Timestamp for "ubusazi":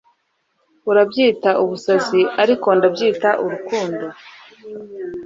1.63-2.21